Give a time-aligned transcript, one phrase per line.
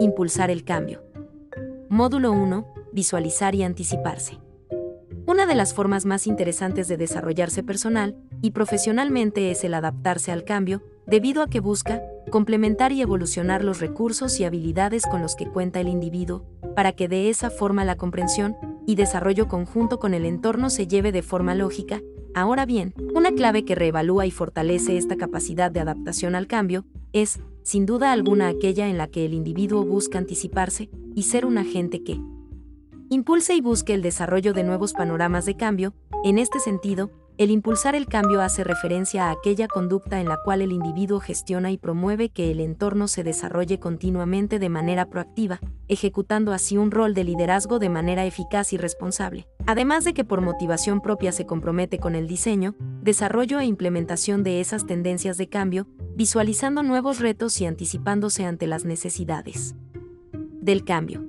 [0.00, 1.02] Impulsar el cambio.
[1.88, 2.72] Módulo 1.
[2.92, 4.38] Visualizar y anticiparse.
[5.26, 10.44] Una de las formas más interesantes de desarrollarse personal y profesionalmente es el adaptarse al
[10.44, 12.00] cambio, debido a que busca
[12.30, 16.44] complementar y evolucionar los recursos y habilidades con los que cuenta el individuo,
[16.76, 21.10] para que de esa forma la comprensión y desarrollo conjunto con el entorno se lleve
[21.10, 22.00] de forma lógica.
[22.34, 27.40] Ahora bien, una clave que reevalúa y fortalece esta capacidad de adaptación al cambio es,
[27.68, 32.02] sin duda alguna, aquella en la que el individuo busca anticiparse y ser un agente
[32.02, 32.18] que
[33.10, 35.92] impulse y busque el desarrollo de nuevos panoramas de cambio.
[36.24, 40.62] En este sentido, el impulsar el cambio hace referencia a aquella conducta en la cual
[40.62, 46.54] el individuo gestiona y promueve que el entorno se desarrolle continuamente de manera proactiva, ejecutando
[46.54, 49.46] así un rol de liderazgo de manera eficaz y responsable.
[49.66, 54.60] Además de que por motivación propia se compromete con el diseño, desarrollo e implementación de
[54.60, 55.86] esas tendencias de cambio,
[56.18, 59.76] visualizando nuevos retos y anticipándose ante las necesidades
[60.60, 61.24] del cambio.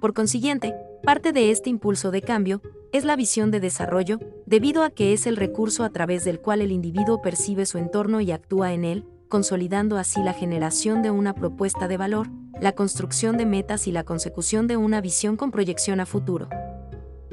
[0.00, 4.88] Por consiguiente, parte de este impulso de cambio es la visión de desarrollo, debido a
[4.88, 8.72] que es el recurso a través del cual el individuo percibe su entorno y actúa
[8.72, 12.28] en él, consolidando así la generación de una propuesta de valor,
[12.62, 16.48] la construcción de metas y la consecución de una visión con proyección a futuro.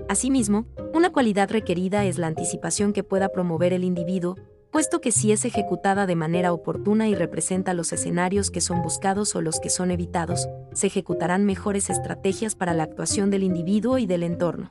[0.10, 4.36] Asimismo, una cualidad requerida es la anticipación que pueda promover el individuo,
[4.76, 9.34] puesto que si es ejecutada de manera oportuna y representa los escenarios que son buscados
[9.34, 14.06] o los que son evitados, se ejecutarán mejores estrategias para la actuación del individuo y
[14.06, 14.70] del entorno.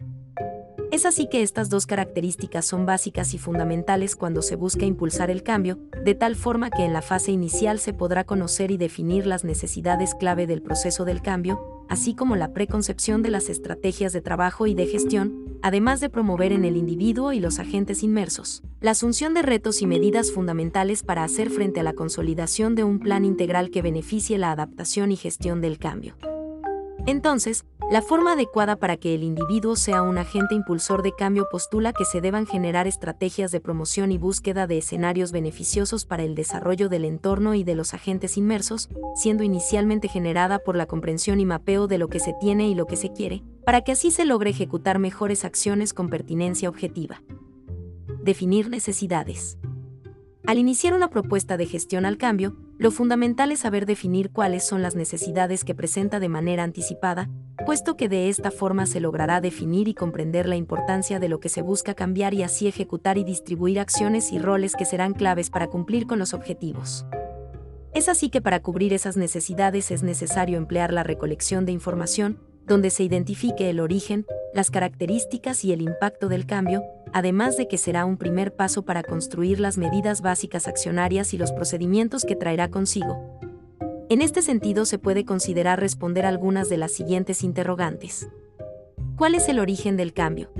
[0.90, 5.42] Es así que estas dos características son básicas y fundamentales cuando se busca impulsar el
[5.42, 9.42] cambio, de tal forma que en la fase inicial se podrá conocer y definir las
[9.42, 14.66] necesidades clave del proceso del cambio, así como la preconcepción de las estrategias de trabajo
[14.66, 19.32] y de gestión, además de promover en el individuo y los agentes inmersos la asunción
[19.32, 23.70] de retos y medidas fundamentales para hacer frente a la consolidación de un plan integral
[23.70, 26.18] que beneficie la adaptación y gestión del cambio.
[27.06, 31.94] Entonces, la forma adecuada para que el individuo sea un agente impulsor de cambio postula
[31.94, 36.90] que se deban generar estrategias de promoción y búsqueda de escenarios beneficiosos para el desarrollo
[36.90, 41.86] del entorno y de los agentes inmersos, siendo inicialmente generada por la comprensión y mapeo
[41.86, 44.50] de lo que se tiene y lo que se quiere, para que así se logre
[44.50, 47.22] ejecutar mejores acciones con pertinencia objetiva.
[48.24, 49.58] Definir necesidades.
[50.46, 54.80] Al iniciar una propuesta de gestión al cambio, lo fundamental es saber definir cuáles son
[54.80, 57.28] las necesidades que presenta de manera anticipada,
[57.66, 61.50] puesto que de esta forma se logrará definir y comprender la importancia de lo que
[61.50, 65.66] se busca cambiar y así ejecutar y distribuir acciones y roles que serán claves para
[65.66, 67.04] cumplir con los objetivos.
[67.92, 72.90] Es así que para cubrir esas necesidades es necesario emplear la recolección de información, donde
[72.90, 76.82] se identifique el origen, las características y el impacto del cambio,
[77.12, 81.52] además de que será un primer paso para construir las medidas básicas accionarias y los
[81.52, 83.38] procedimientos que traerá consigo.
[84.08, 88.28] En este sentido se puede considerar responder algunas de las siguientes interrogantes.
[89.16, 90.50] ¿Cuál es el origen del cambio?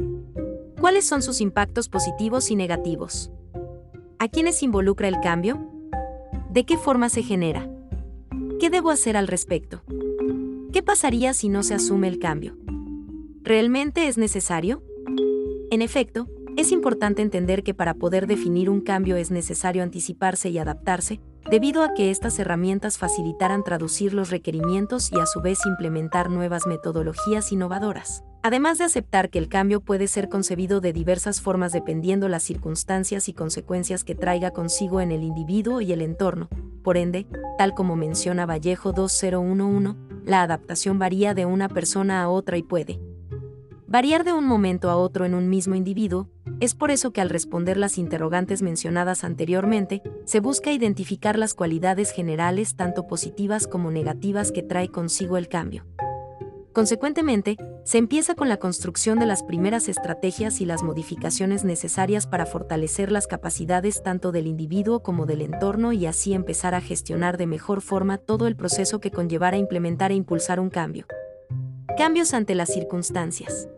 [0.81, 3.31] ¿Cuáles son sus impactos positivos y negativos?
[4.19, 5.71] ¿A quiénes involucra el cambio?
[6.51, 7.69] ¿De qué forma se genera?
[8.61, 9.83] ¿Qué debo hacer al respecto?
[10.75, 12.57] ¿Qué pasaría si no se asume el cambio?
[13.45, 14.83] ¿Realmente es necesario?
[15.71, 16.27] En efecto,
[16.57, 21.85] es importante entender que para poder definir un cambio es necesario anticiparse y adaptarse, debido
[21.85, 27.53] a que estas herramientas facilitarán traducir los requerimientos y a su vez implementar nuevas metodologías
[27.53, 28.25] innovadoras.
[28.47, 33.31] Además de aceptar que el cambio puede ser concebido de diversas formas dependiendo las circunstancias
[33.31, 36.51] y consecuencias que traiga consigo en el individuo y el entorno.
[36.83, 39.95] Por ende, tal como menciona Vallejo 2011,
[40.27, 43.01] la adaptación varía de una persona a otra y puede
[43.95, 46.29] variar de un momento a otro en un mismo individuo,
[46.59, 52.11] es por eso que al responder las interrogantes mencionadas anteriormente, se busca identificar las cualidades
[52.11, 55.87] generales tanto positivas como negativas que trae consigo el cambio.
[56.75, 62.47] Consecuentemente, se empieza con la construcción de las primeras estrategias y las modificaciones necesarias para
[62.47, 67.47] fortalecer las capacidades tanto del individuo como del entorno y así empezar a gestionar de
[67.47, 71.07] mejor forma todo el proceso que conllevará implementar e impulsar un cambio.
[71.97, 73.69] Cambios ante las circunstancias.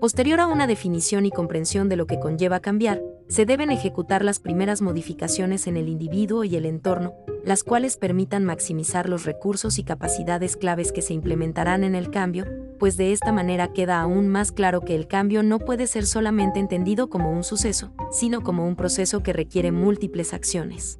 [0.00, 4.40] Posterior a una definición y comprensión de lo que conlleva cambiar, se deben ejecutar las
[4.40, 7.14] primeras modificaciones en el individuo y el entorno,
[7.44, 12.46] las cuales permitan maximizar los recursos y capacidades claves que se implementarán en el cambio,
[12.78, 16.60] pues de esta manera queda aún más claro que el cambio no puede ser solamente
[16.60, 20.98] entendido como un suceso, sino como un proceso que requiere múltiples acciones.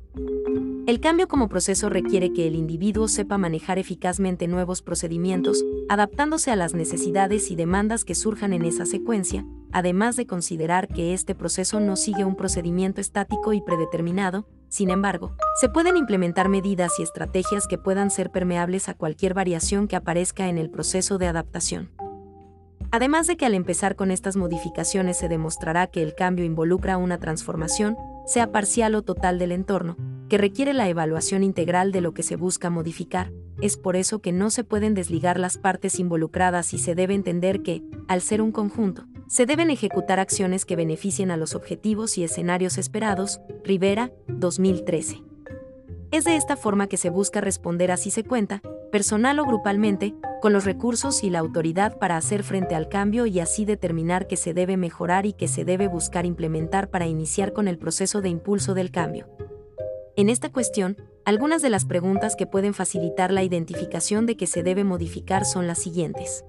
[0.87, 6.57] El cambio como proceso requiere que el individuo sepa manejar eficazmente nuevos procedimientos, adaptándose a
[6.57, 11.81] las necesidades y demandas que surjan en esa secuencia, además de considerar que este proceso
[11.81, 17.67] no sigue un procedimiento estático y predeterminado, Sin embargo, se pueden implementar medidas y estrategias
[17.67, 21.91] que puedan ser permeables a cualquier variación que aparezca en el proceso de adaptación.
[22.91, 27.19] Además de que al empezar con estas modificaciones se demostrará que el cambio involucra una
[27.19, 29.97] transformación, sea parcial o total del entorno,
[30.29, 34.33] que requiere la evaluación integral de lo que se busca modificar, es por eso que
[34.33, 38.53] no se pueden desligar las partes involucradas y se debe entender que, al ser un
[38.53, 45.23] conjunto, se deben ejecutar acciones que beneficien a los objetivos y escenarios esperados, Rivera, 2013.
[46.11, 50.55] Es de esta forma que se busca responder así se cuenta, personal o grupalmente, con
[50.55, 54.55] los recursos y la autoridad para hacer frente al cambio y así determinar qué se
[54.55, 58.73] debe mejorar y qué se debe buscar implementar para iniciar con el proceso de impulso
[58.73, 59.29] del cambio.
[60.17, 60.97] En esta cuestión,
[61.27, 65.67] algunas de las preguntas que pueden facilitar la identificación de que se debe modificar son
[65.67, 66.45] las siguientes.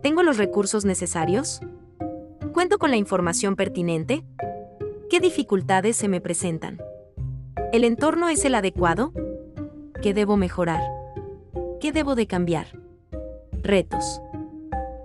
[0.00, 1.60] ¿Tengo los recursos necesarios?
[2.58, 4.24] ¿Cuento con la información pertinente?
[5.08, 6.82] ¿Qué dificultades se me presentan?
[7.72, 9.12] ¿El entorno es el adecuado?
[10.02, 10.82] ¿Qué debo mejorar?
[11.80, 12.66] ¿Qué debo de cambiar?
[13.62, 14.20] Retos.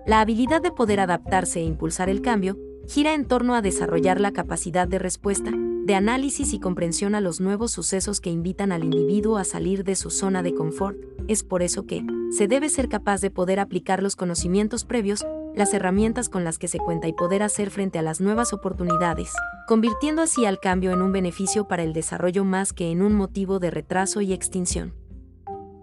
[0.08, 2.58] La habilidad de poder adaptarse e impulsar el cambio
[2.88, 7.40] gira en torno a desarrollar la capacidad de respuesta, de análisis y comprensión a los
[7.40, 10.98] nuevos sucesos que invitan al individuo a salir de su zona de confort.
[11.28, 15.24] Es por eso que se debe ser capaz de poder aplicar los conocimientos previos
[15.56, 19.32] las herramientas con las que se cuenta y poder hacer frente a las nuevas oportunidades,
[19.68, 23.60] convirtiendo así al cambio en un beneficio para el desarrollo más que en un motivo
[23.60, 24.94] de retraso y extinción.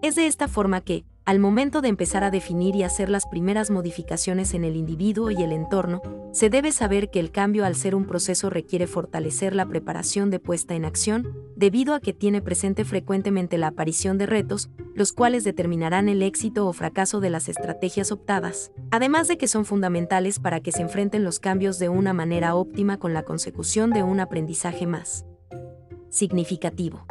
[0.01, 3.69] Es de esta forma que, al momento de empezar a definir y hacer las primeras
[3.69, 6.01] modificaciones en el individuo y el entorno,
[6.31, 10.39] se debe saber que el cambio al ser un proceso requiere fortalecer la preparación de
[10.39, 15.43] puesta en acción, debido a que tiene presente frecuentemente la aparición de retos, los cuales
[15.43, 20.59] determinarán el éxito o fracaso de las estrategias optadas, además de que son fundamentales para
[20.59, 24.87] que se enfrenten los cambios de una manera óptima con la consecución de un aprendizaje
[24.87, 25.25] más
[26.09, 27.05] significativo.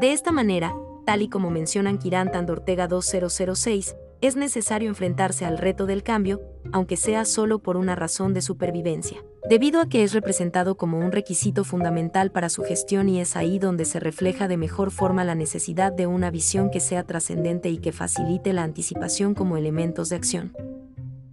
[0.00, 0.74] De esta manera,
[1.10, 6.40] tal y como mencionan Kirantand Ortega 2006, es necesario enfrentarse al reto del cambio,
[6.70, 9.18] aunque sea solo por una razón de supervivencia,
[9.48, 13.58] debido a que es representado como un requisito fundamental para su gestión y es ahí
[13.58, 17.78] donde se refleja de mejor forma la necesidad de una visión que sea trascendente y
[17.78, 20.52] que facilite la anticipación como elementos de acción.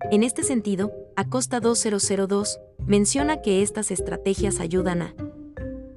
[0.10, 5.14] En este sentido, Acosta 2002 menciona que estas estrategias ayudan a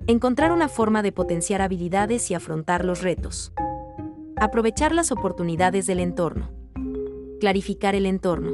[0.07, 3.55] encontrar una forma de potenciar habilidades y afrontar los retos.
[4.41, 6.51] Aprovechar las oportunidades del entorno.
[7.41, 8.53] Clarificar el entorno.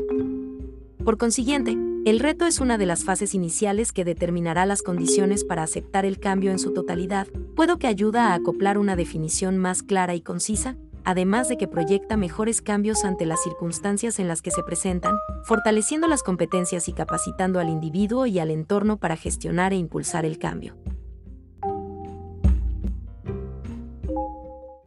[1.04, 5.62] Por consiguiente, el reto es una de las fases iniciales que determinará las condiciones para
[5.62, 10.16] aceptar el cambio en su totalidad, puedo que ayuda a acoplar una definición más clara
[10.16, 14.64] y concisa, además de que proyecta mejores cambios ante las circunstancias en las que se
[14.64, 20.24] presentan, fortaleciendo las competencias y capacitando al individuo y al entorno para gestionar e impulsar
[20.24, 20.74] el cambio.